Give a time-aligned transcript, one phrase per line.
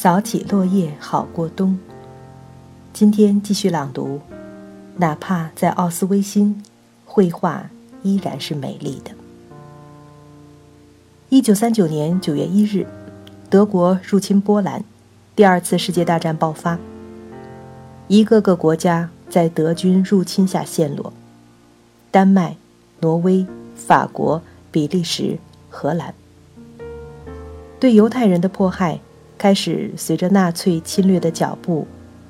[0.00, 1.76] 扫起落叶好过冬。
[2.92, 4.20] 今天继续朗读，
[4.98, 6.62] 哪怕在奥斯威辛，
[7.04, 7.68] 绘画
[8.04, 9.10] 依然是美丽的。
[11.30, 12.86] 一九三九年九月一日，
[13.50, 14.84] 德国入侵波兰，
[15.34, 16.78] 第二次世界大战爆发。
[18.06, 21.12] 一个个国家在德军入侵下陷落，
[22.12, 22.56] 丹麦、
[23.00, 24.40] 挪威、法国、
[24.70, 26.14] 比利时、荷兰。
[27.80, 29.00] 对犹太人的迫害
[29.38, 31.86] 开始随着纳粹侵略的脚步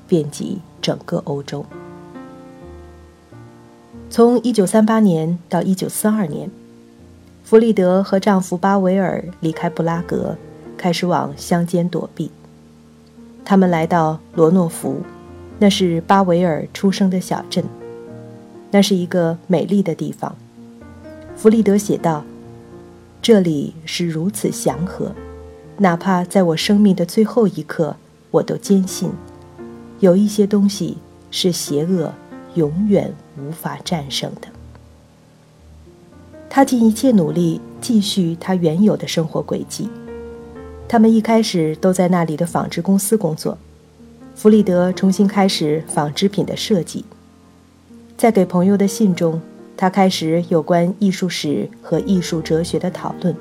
[0.07, 1.65] 遍及整个欧洲。
[4.09, 6.51] 从1938年到1942年，
[7.43, 10.37] 弗里德和丈夫巴维尔离开布拉格，
[10.77, 12.31] 开始往乡间躲避。
[13.43, 15.01] 他们来到罗诺夫，
[15.57, 17.63] 那是巴维尔出生的小镇。
[18.71, 20.35] 那是一个美丽的地方。
[21.35, 22.23] 弗里德写道
[23.19, 25.11] ：“这里是如此祥和。”
[25.81, 27.95] 哪怕在我生命的最后一刻，
[28.31, 29.09] 我都坚信，
[30.01, 30.97] 有一些东西
[31.31, 32.13] 是邪恶
[32.55, 34.49] 永远无法战胜的。
[36.49, 39.89] 他尽一切努力继续他原有的生活轨迹。
[40.85, 43.57] 他们一开始都在那里的纺织公司工作。
[44.35, 47.05] 弗里德重新开始纺织品的设计。
[48.17, 49.39] 在给朋友的信中，
[49.77, 53.33] 他开始有关艺术史和艺术哲学的讨论。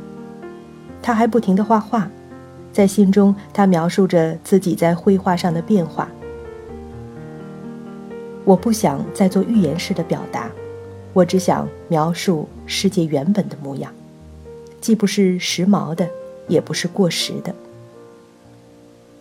[1.02, 2.08] 他还不停地画画。
[2.78, 6.08] 在信中，他描述着自己在绘画上的变化。
[8.44, 10.48] 我不想再做预言式的表达，
[11.12, 13.92] 我只想描述世界原本的模样，
[14.80, 16.08] 既不是时髦的，
[16.46, 17.52] 也不是过时的。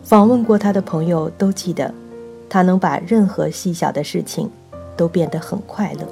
[0.04, 1.92] 访问过他的朋友都记得，
[2.48, 4.48] 他能把任何细小的事情
[4.96, 6.06] 都变得很快乐。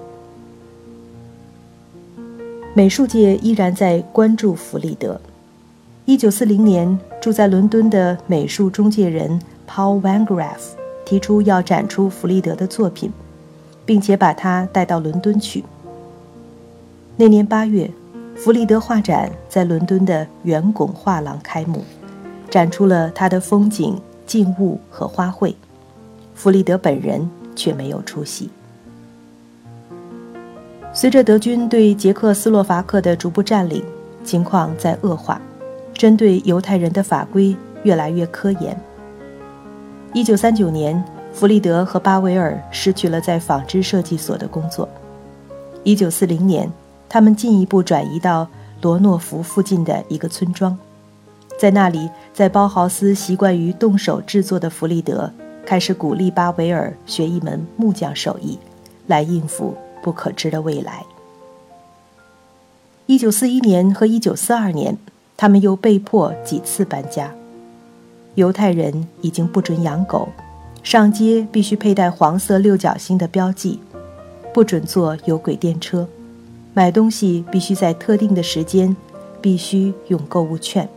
[2.74, 5.20] 美术界依然在关注弗里德。
[6.06, 10.61] 一九四零年，住在伦敦的美术中介人 Paul Van Graff
[11.05, 13.11] 提出要展出弗里德的作品，
[13.84, 15.64] 并且把他带到伦敦去。
[17.17, 17.90] 那年八月，
[18.36, 21.83] 弗里德画展在伦敦的圆拱画廊开幕，
[22.48, 25.52] 展出了他的风景、静物和花卉。
[26.36, 28.48] 弗里德本人却没有出席。
[30.92, 33.83] 随着德军对捷克斯洛伐克的逐步占领，
[34.22, 35.40] 情况在恶化。
[35.96, 38.79] 针对犹太人的法规越来越科严。
[40.12, 41.02] 一九三九年，
[41.33, 44.89] 弗里德和巴维尔失去了在纺织设计所的工作。
[45.83, 46.70] 一九四零年，
[47.08, 48.48] 他们进一步转移到
[48.83, 50.77] 罗诺夫附近的一个村庄，
[51.58, 55.30] 在那里，在包豪斯习惯于动手制作的弗里德
[55.64, 58.58] 开始鼓励巴维尔学一门木匠手艺，
[59.07, 61.05] 来应付不可知的未来。
[63.07, 64.96] 一九四一年和一九四二年。
[65.36, 67.30] 他们又被迫几次搬家。
[68.36, 70.29] 犹太人已经不准养狗，
[70.83, 73.80] 上街必须佩戴黄色六角星的标记，
[74.52, 76.07] 不准坐有轨电车，
[76.75, 78.95] 买东西必须在特定的时间，
[79.41, 80.89] 必须用购物券。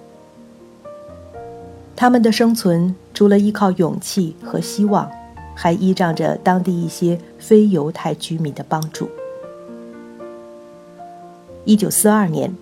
[1.95, 5.09] 他们的生存除了依靠勇气和希望，
[5.55, 9.09] 还依仗着当地一些非犹太居民的帮助。
[11.65, 12.53] 一九四二年。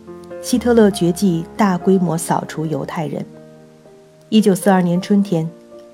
[0.42, 3.25] 希特勒决计大规模扫除犹太人。
[4.30, 5.50] 一九四二年春天，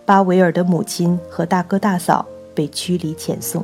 [0.05, 3.63] 巴维尔的母亲和大哥大嫂被驱离遣送。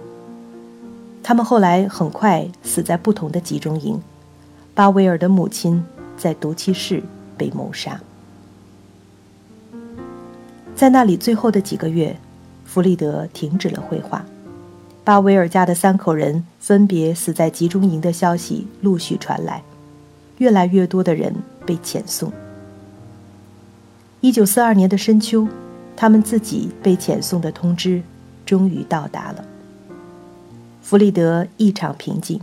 [1.21, 3.99] 他们后来很快死在不同的集中营。
[4.73, 5.83] 巴维尔的母亲
[6.17, 7.03] 在毒气室
[7.37, 7.99] 被谋杀。
[10.75, 12.15] 在那里最后的几个月，
[12.63, 14.25] 弗里德停止了绘画。
[15.03, 19.61] 巴维尔家的三口人分别死在集中营的消息陆续传来。
[20.39, 21.33] 越来越多的人
[21.65, 22.33] 被遣送。
[24.19, 25.47] 一九四二年的深秋，
[25.95, 28.01] 他们自己被遣送的通知
[28.45, 29.45] 终于到达了。
[30.81, 32.41] 弗里德异常平静。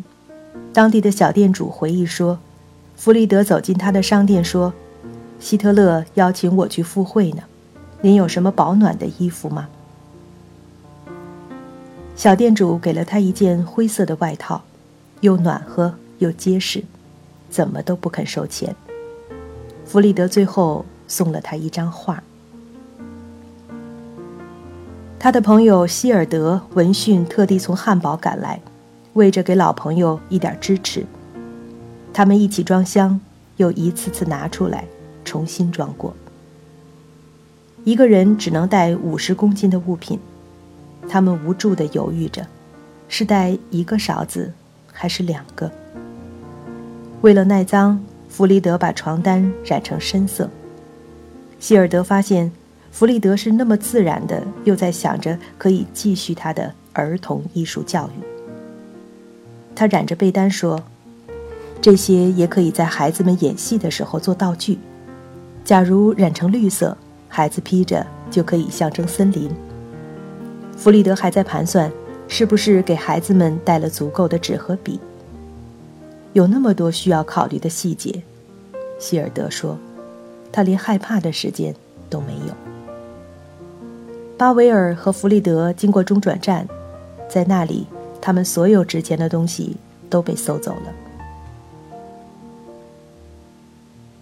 [0.73, 2.39] 当地的小店主回忆说
[2.97, 4.73] ：“弗里德走进他的商店说，
[5.41, 7.43] 希特勒邀请我去赴会呢。
[8.03, 9.69] 您有什么保暖的衣服吗？”
[12.17, 14.63] 小店主给了他一件灰色的外套，
[15.21, 16.85] 又暖和又结实。
[17.49, 18.75] 怎么都不肯收钱。
[19.85, 22.23] 弗里德最后送了他一张画。
[25.19, 28.61] 他的朋友希尔德闻讯特地从汉堡赶来，
[29.15, 31.05] 为着给老朋友一点支持，
[32.13, 33.19] 他们一起装箱，
[33.57, 34.85] 又一次次拿出来，
[35.25, 36.15] 重新装过。
[37.85, 40.19] 一个人只能带五十公斤的物品，
[41.09, 42.47] 他们无助地犹豫着，
[43.09, 44.53] 是带一个勺子，
[44.93, 45.71] 还是两个？
[47.23, 47.99] 为了耐脏，
[48.29, 50.49] 弗里德把床单染成深色。
[51.59, 52.53] 希尔德发现，
[52.93, 58.23] 弗里德是那么自然的，又在想着可以继续他的儿童艺术教育。
[59.75, 60.83] 他染着被单说
[61.81, 64.79] ：“这些也可以在孩子们演戏的时候做道具。
[65.65, 66.97] 假如染成绿色，
[67.29, 69.51] 孩子披着就可以象征森林。”
[70.77, 71.91] 弗里德还在盘算，
[72.29, 75.01] 是不是给孩子们带了足够的纸和笔。
[76.37, 78.23] 有那么多需要考虑的细节，
[78.99, 79.79] 希尔德说
[80.53, 81.75] ：“他连害怕的时间
[82.11, 82.55] 都没有。”
[84.37, 86.69] 巴维尔和弗里德经过中转站，
[87.27, 87.87] 在那里，
[88.21, 89.79] 他们所有值钱的东西
[90.11, 90.93] 都被搜走了。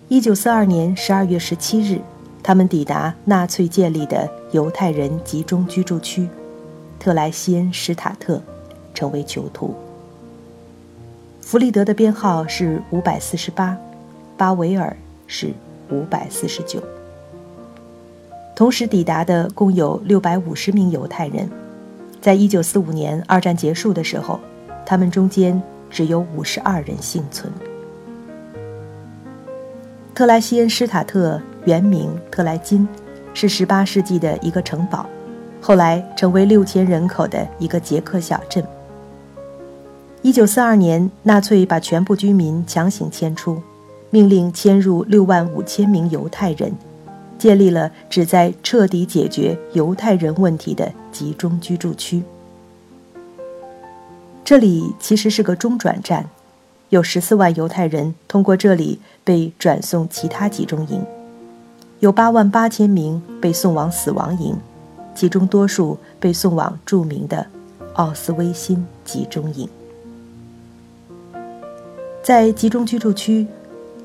[0.07, 2.01] 一九四二年十二月十七日，
[2.45, 6.29] 他们抵达纳粹建立的犹太人集中居住区——
[7.01, 8.41] 特莱西恩施塔特，
[8.95, 9.75] 成为囚徒。
[11.45, 13.77] 弗里德的编号是五百四十八，
[14.35, 14.97] 巴维尔
[15.27, 15.53] 是
[15.91, 16.83] 五百四十九。
[18.57, 21.49] 同时抵达的共有六百五十名犹太人，
[22.19, 24.41] 在一九四五年二战结束的时候，
[24.87, 27.53] 他们中间只有五十二人幸存。
[30.15, 32.89] 特莱西恩施塔特原名特莱金，
[33.35, 35.07] 是十八世纪的一个城堡，
[35.61, 38.65] 后来成为六千人口的一个捷克小镇。
[40.25, 43.63] 一九四二年，纳粹把全部居民强行迁出，
[44.09, 46.73] 命令迁入六万五千名犹太人。
[47.37, 52.23] 建立了旨在彻底解决犹太人问题的集中居住区。
[54.43, 56.27] 这里其实是个中转站，
[56.89, 61.05] 有十四万犹太人通过这里被转送其他集中营，
[62.01, 64.57] 有八万八千名被送往死亡营，
[65.15, 67.47] 其中多数被送往著名的
[67.93, 69.69] 奥斯威辛集中营。
[72.25, 73.47] 在集中居住区。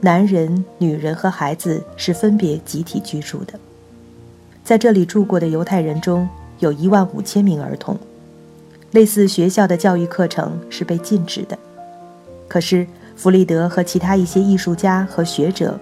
[0.01, 3.53] 男人、女人和孩子是分别集体居住的。
[4.61, 6.27] 在这里住过的犹太人中，
[6.59, 7.97] 有一万五千名儿童。
[8.91, 11.57] 类似学校的教育课程是被禁止的。
[12.49, 12.85] 可是，
[13.15, 15.79] 弗里德和其他一些艺术家和学者，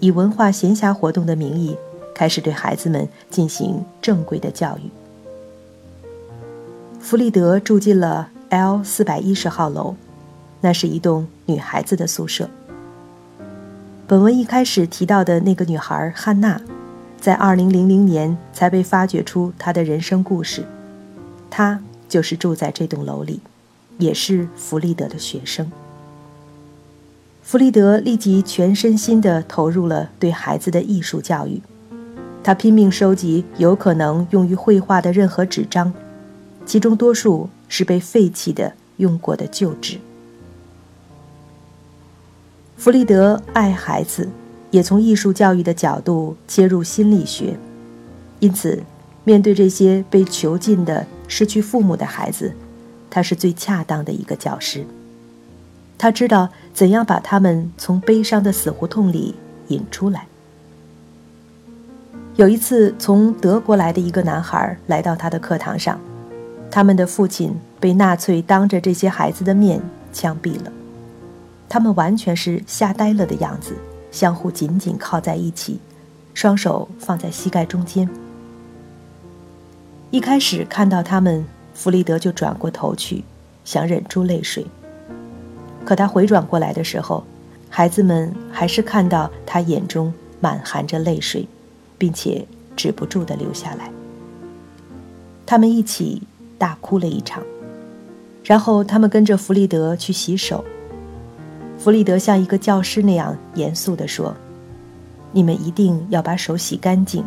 [0.00, 1.76] 以文化闲暇活动的名义，
[2.14, 4.90] 开始对孩子们进行正规的教育。
[6.98, 9.94] 弗里德住进了 L 四百一十号楼，
[10.62, 12.48] 那是一栋女孩子的宿舍。
[14.06, 16.60] 本文一开始提到的那个女孩汉娜，
[17.20, 20.64] 在2000年才被发掘出她的人生故事。
[21.50, 23.40] 她就是住在这栋楼里，
[23.98, 25.70] 也是弗里德的学生。
[27.42, 31.60] 弗里德立即全身心地投入了对孩子的艺术教育。
[32.42, 35.92] 他拼命收集有可能用于绘画的任何纸张，
[36.66, 39.98] 其中多数是被废弃的、用过的旧纸。
[42.76, 44.28] 弗里德爱孩子，
[44.70, 47.56] 也从艺术教育的角度切入心理学，
[48.40, 48.82] 因此，
[49.22, 52.52] 面对这些被囚禁的、失去父母的孩子，
[53.08, 54.84] 他是最恰当的一个教师。
[55.96, 59.34] 他知道怎样把他们从悲伤的死胡同里
[59.68, 60.26] 引出来。
[62.34, 65.98] 有一次，从德国来的一个男孩来到他的课堂上，
[66.70, 69.80] 他们的父亲被纳粹当着这些孩子的面
[70.12, 70.72] 枪毙了。
[71.74, 73.74] 他们完全是吓呆了的样子，
[74.12, 75.80] 相互紧紧靠在一起，
[76.32, 78.08] 双手放在膝盖中间。
[80.12, 83.24] 一开始看到他们，弗里德就转过头去，
[83.64, 84.64] 想忍住泪水。
[85.84, 87.24] 可他回转过来的时候，
[87.68, 91.48] 孩子们还是看到他眼中满含着泪水，
[91.98, 93.90] 并且止不住地流下来。
[95.44, 96.22] 他们一起
[96.56, 97.42] 大哭了一场，
[98.44, 100.64] 然后他们跟着弗里德去洗手。
[101.84, 104.34] 弗里德像一个教师那样严肃地说
[105.32, 107.22] ：“你们一定要把手洗干净，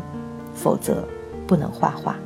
[0.56, 1.08] 否则
[1.46, 2.18] 不能画画。”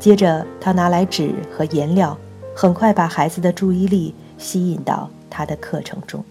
[0.00, 2.18] 接着，他拿来纸和颜料，
[2.56, 6.24] 很快把孩子的注意力吸引到他的课程中。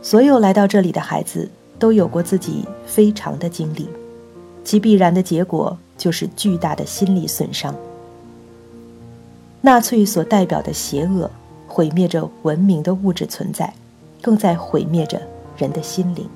[0.00, 3.86] 所有来到这里的孩子都有过自己非常的经历，
[4.64, 7.74] 其必然的结果就是巨大的心理损伤。
[9.60, 11.30] 纳粹所代表的邪恶。
[11.78, 13.72] 毁灭着文明的物质存在，
[14.20, 15.22] 更在毁灭着
[15.56, 16.28] 人的心灵。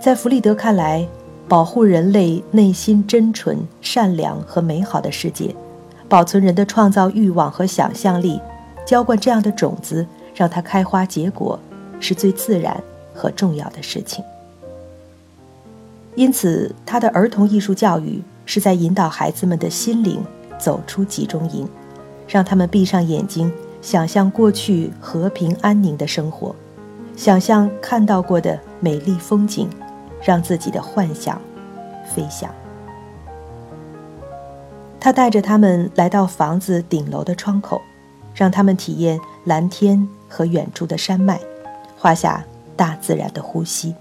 [0.00, 1.06] 在弗里德看来，
[1.46, 5.54] 保护人类内心真纯、善良和美好的世界，
[6.08, 8.40] 保存人的创造欲望和想象力，
[8.86, 11.60] 浇灌这样的种子，让它开花结果，
[12.00, 14.24] 是最自然和重要的事情。
[16.14, 20.24] 因此，他的儿童艺术教育是在引导孩子们的心灵
[20.58, 21.68] 走出集中营。
[22.30, 26.54] 让他们闭上眼睛，想象过去和平安宁的生活，
[27.16, 29.68] 想象看到过的美丽风景，
[30.22, 31.40] 让自己的幻想
[32.14, 32.48] 飞翔。
[35.00, 37.82] 他带着他们来到房子顶楼的窗口，
[38.32, 41.40] 让他们体验蓝天和远处的山脉，
[41.98, 42.44] 画下
[42.76, 43.92] 大自然的呼吸。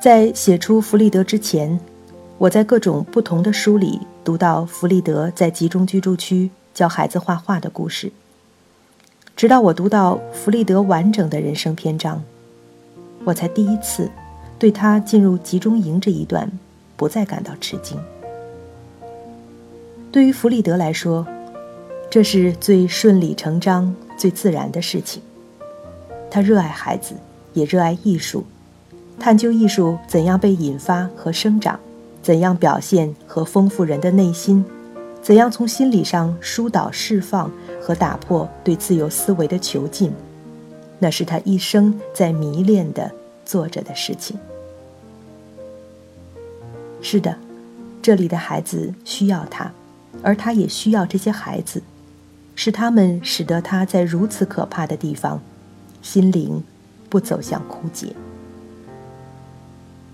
[0.00, 1.78] 在写出弗里德之前，
[2.40, 8.10] 我在各种不同的书里读到弗里德在集中居住区教孩子画画的故事。
[9.36, 12.24] 直到我读到弗里德完整的人生篇章，
[13.24, 14.10] 我才第一次
[14.58, 16.50] 对他进入集中营这一段
[16.96, 18.00] 不再感到吃惊。
[20.10, 21.26] 对于弗里德来说，
[22.08, 25.22] 这是最顺理成章、最自然的事情。
[26.30, 27.14] 他热爱孩子，
[27.52, 28.44] 也热爱艺术，
[29.18, 31.78] 探究艺术怎样被引发和生长，
[32.30, 34.64] 怎样表现和丰富人的内心，
[35.20, 37.50] 怎样从心理上疏导、释放
[37.82, 40.12] 和打破对自由思维的囚禁。
[41.00, 43.10] 那是他一生在迷恋的
[43.44, 44.38] 做着的事情。
[47.02, 47.36] 是的，
[48.00, 49.72] 这里的孩子需要他。
[50.22, 51.82] 而他也需要这些孩子，
[52.54, 55.42] 是他们使得他在如此可怕的地方，
[56.00, 56.62] 心灵
[57.08, 58.14] 不走向枯竭。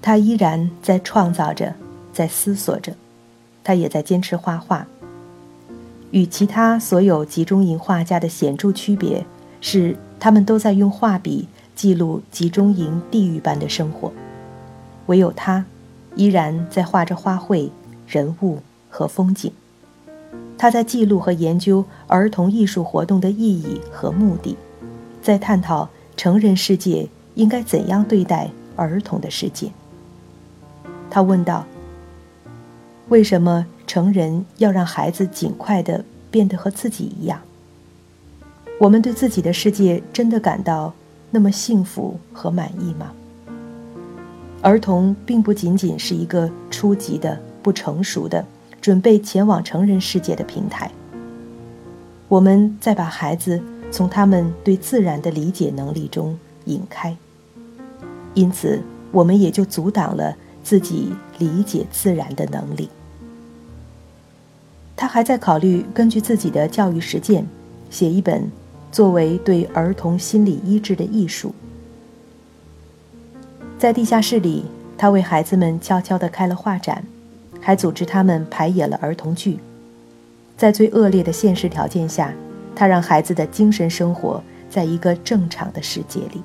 [0.01, 1.75] 他依然在创造着，
[2.17, 2.95] 在思索着，
[3.63, 4.87] 他也在坚持画画。
[6.13, 9.27] 与其他所有集中营画家的显著区别
[9.61, 14.11] 是，他们都在用画笔记录集中营地狱般的生活，
[15.07, 15.67] 唯有他，
[16.15, 17.69] 依然在画着花卉、
[18.09, 19.53] 人物和风景。
[20.57, 24.57] 他在记录和研究儿童艺术活动的意义和目的，
[25.21, 29.71] 在探讨成人世界应该怎样对待儿童的世界。
[31.11, 31.67] 他问道
[33.09, 37.41] ：“为什么成人要让孩子尽快的变得和自己一样？
[38.79, 40.93] 我们对自己的世界真的感到
[41.31, 43.13] 那么幸福和满意吗？
[44.63, 48.45] 儿童并不仅仅是一个初级的、不成熟的。”
[48.79, 50.89] 准备前往成人世界的平台。
[52.29, 53.61] 我们再把孩子
[53.91, 57.17] 从他们对自然的理解能力中引开，
[58.35, 62.89] 因此我们也就阻挡了自己理解自然的能力。
[64.97, 67.47] 他还在考虑根据自己的教育实践，
[67.91, 68.51] 写一本
[68.91, 71.55] 作为对儿童心理医治的艺术。
[73.79, 74.65] 在地下室里，
[74.97, 77.05] 他为孩子们悄悄地开了画展。
[77.59, 79.59] 还组织他们排演了儿童剧，
[80.57, 82.33] 在最恶劣的现实条件下，
[82.77, 86.41] 他让孩子的精神生活在一个正常的世界里，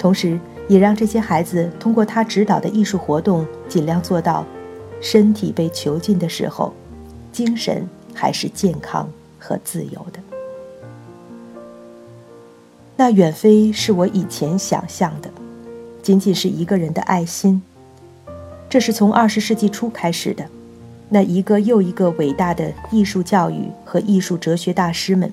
[0.00, 4.44] 同时也让这些孩子通过他指导的艺术活动，尽量做到，
[5.00, 6.72] 身体被囚禁的时候，
[7.32, 10.20] 精神还是健康和自由的。
[12.96, 15.30] 那远非是我以前想象的，
[16.02, 17.62] 仅仅是一个人的爱心。
[18.68, 20.44] 这是从二十世纪初开始的，
[21.10, 25.30] 那一个又一个伟大的艺术教育和艺术哲学大师们，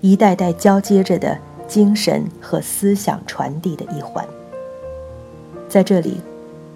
[0.00, 4.26] 一代代交接着的精神和思想传递的一环。
[5.68, 6.16] 在这里，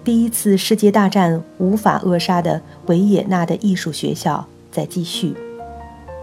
[0.09, 5.35] 第一次世界大战无法扼杀的维也纳的艺术学校在继续，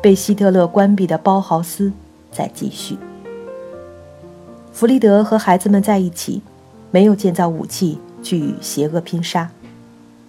[0.03, 1.93] 被希特勒关闭的包豪斯
[2.33, 2.99] 在继续。
[4.73, 6.43] 弗里德和孩子们在一起，
[6.91, 9.49] 没有建造武器去与邪恶拼杀。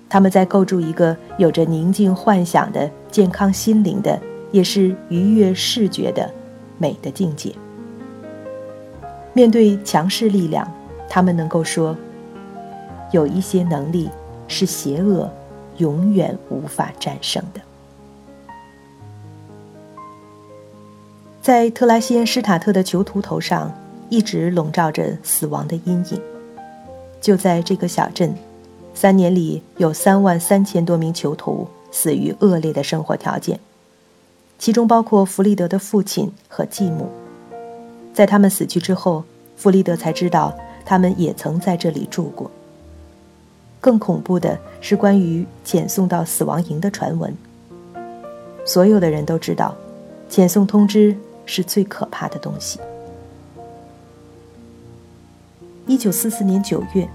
[0.07, 4.21] 他们在构筑一个有着宁静幻想的健康心灵的，
[4.51, 6.29] 也是愉悦视觉的
[6.77, 7.51] 美的境界。
[9.33, 10.71] 面对强势力量，
[11.09, 11.97] 他们能够说：
[13.11, 14.09] 有一些能力
[14.47, 15.29] 是邪恶
[15.77, 17.61] 永远无法战胜的。
[21.41, 23.73] 在特拉西恩施塔特的囚徒头上，
[24.09, 26.21] 一直笼罩着死亡的阴影。
[27.21, 28.35] 就在这个小镇。
[28.93, 33.59] 三年里，有三万三千多名囚徒死于恶劣的生活条件，
[34.57, 37.07] 其中包括弗利德的父亲和继母。
[38.11, 39.23] 在他们死去之后，
[39.55, 42.49] 弗利德才知道他们也曾在这里住过。
[43.79, 47.35] 更恐怖的是关于遣送到死亡营的传闻。
[48.65, 49.75] 所有的人都知道，
[50.29, 51.15] 遣送通知
[51.45, 52.79] 是最可怕的东西。
[55.85, 57.07] 一九四四年九月。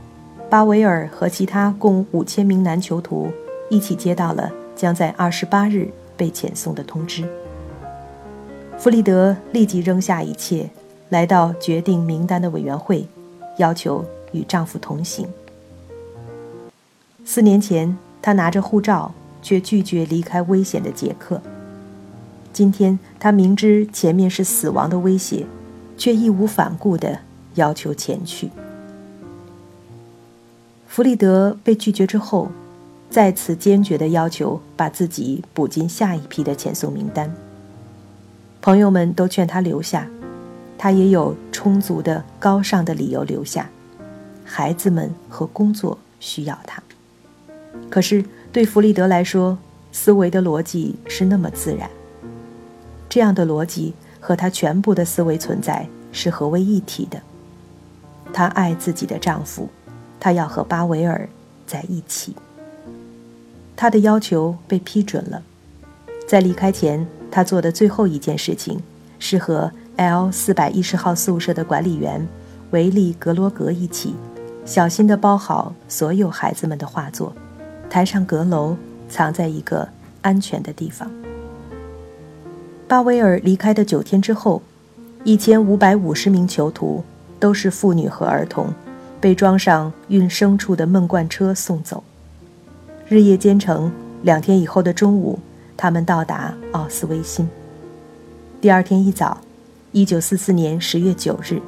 [0.50, 3.32] 巴维尔和其他共五千名男囚徒
[3.70, 7.26] 一起接到了将在二十八日被遣送的通知。
[8.76, 10.68] 弗里德立即扔下一切，
[11.08, 13.06] 来到决定名单的委员会，
[13.56, 15.26] 要求与丈夫同行。
[17.24, 21.40] 四年前，他拿着护照，却拒绝离开危险的捷克。
[22.52, 25.46] 今天，他明知前面是死亡的威胁，
[25.96, 27.20] 却义无反顾地
[27.54, 28.50] 要求前去。
[30.86, 32.50] 弗里德被拒绝之后，
[33.08, 37.32] 再次坚决地要求把自己补进下一批的遣送名单。
[38.60, 40.06] 朋友们都劝他留下，
[40.76, 43.70] 他也有充足的高尚的理由留下。
[44.44, 46.82] 孩子们和工作需要他。
[47.90, 49.58] 可是对弗里德来说，
[49.92, 51.88] 思维的逻辑是那么自然。
[53.08, 57.20] 这样的逻辑和他全部的思维存在是合为一体的。
[58.32, 59.68] 她爱自己的丈夫，
[60.18, 61.28] 她要和巴维尔
[61.66, 62.34] 在一起。
[63.76, 65.42] 她的要求被批准了，
[66.26, 67.06] 在离开前。
[67.34, 68.78] 他做的最后一件事情
[69.18, 72.28] 是和 L 四百一十号宿舍的管理员
[72.72, 74.14] 维利格罗格一起，
[74.66, 77.32] 小心地包好所有孩子们的画作，
[77.92, 78.74] 抬上阁楼，
[79.06, 79.86] 藏在一个
[80.22, 81.10] 安全的地方。
[82.88, 84.62] 巴维尔离开的九天之后，
[85.24, 87.04] 一千五百五十名囚徒，
[87.38, 88.72] 都是妇女和儿童，
[89.20, 92.02] 被装上运牲畜的闷罐车送走，
[93.06, 93.92] 日夜兼程。
[94.22, 95.38] 两天以后的中午。
[95.76, 97.48] 他们到达奥斯威辛。
[98.60, 99.38] 第二天一早，
[99.90, 101.60] 一九四四年十月九日，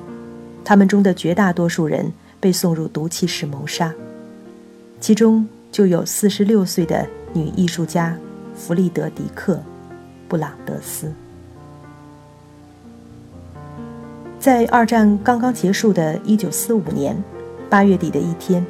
[0.65, 3.93] 他们中的绝大多数人被送入毒气室谋杀，
[5.01, 8.17] 其中就有四十六岁的女艺术家
[8.55, 9.57] 弗利德迪克·
[10.29, 11.13] 布朗德斯。
[14.39, 17.21] 在二战刚刚结束的一九四五年
[17.69, 18.65] 八月底的一天，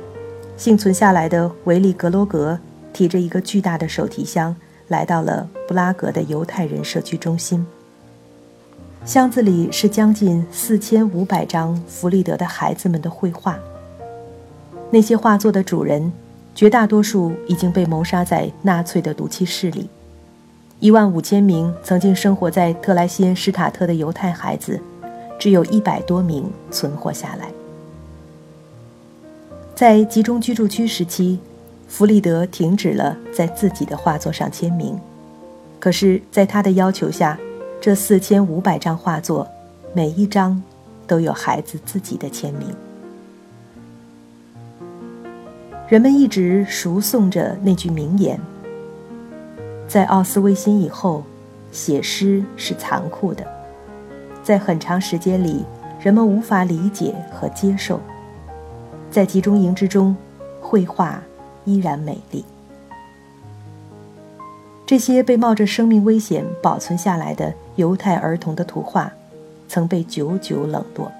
[0.56, 2.58] 幸存下来的维利格罗格
[2.94, 4.56] 提着一个巨大的手提箱。
[4.88, 7.66] 来到了布拉格的犹太人社区中心。
[9.04, 13.58] 箱子里是将近四千五百张弗里德的孩子们的绘画。
[14.90, 16.12] 那些画作的主人，
[16.54, 19.88] 绝大多数已经被谋杀在纳粹的毒气室里。
[20.80, 24.80] 一万五千名曾经生活在特莱西恩施塔特的犹太孩子，
[25.38, 27.48] 只有一百多名存活下来。
[29.74, 31.38] 在集中居住区时期。
[31.86, 34.98] 弗里德停止了在自己的画作上签名，
[35.78, 37.38] 可是，在他的要求下，
[37.80, 39.46] 这四千五百张画作，
[39.92, 40.60] 每一张
[41.06, 42.68] 都有孩子自己的签名。
[45.94, 48.36] 人们一直熟诵着那句名言
[49.86, 51.22] ：“在奥斯威辛以后，
[51.70, 53.46] 写诗是残酷的，
[54.42, 55.64] 在很长时间里，
[56.00, 58.00] 人们无法理解和接受，
[59.08, 60.16] 在集中营之中，
[60.60, 61.22] 绘画。”
[61.64, 62.44] 依然美丽。
[64.84, 69.12] 这些被冒着生命危险保存下来的犹太儿童的图画，
[69.68, 71.12] 曾被久久冷落。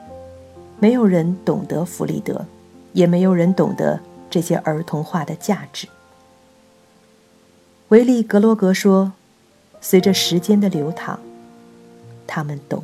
[0.80, 2.44] 没有人懂得弗里德，
[2.92, 4.00] 也没有人懂得
[4.34, 5.86] 这些儿童画的价值。
[7.90, 9.12] 维利格罗格说
[9.80, 11.20] ：“随着时间的流淌，
[12.26, 12.82] 他们懂。”